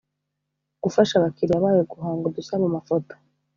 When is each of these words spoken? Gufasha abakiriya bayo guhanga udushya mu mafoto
Gufasha 0.83 1.13
abakiriya 1.17 1.63
bayo 1.63 1.81
guhanga 1.91 2.23
udushya 2.27 2.55
mu 2.63 2.67
mafoto 2.75 3.13